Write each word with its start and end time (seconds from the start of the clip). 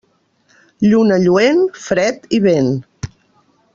Lluna 0.93 1.19
lluent, 1.25 1.61
fred 1.83 2.27
i 2.39 2.41
vent. 2.47 2.73